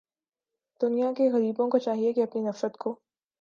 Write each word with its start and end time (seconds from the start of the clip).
دنیا 0.81 1.11
کے 1.17 1.29
غریبوں 1.29 1.69
کو 1.69 1.77
چاہیے 1.77 2.13
کہ 2.13 2.23
اپنی 2.23 2.41
نفرت 2.41 2.77
کو 2.77 2.95